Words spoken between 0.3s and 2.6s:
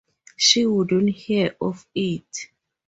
She wouldn't hear of it.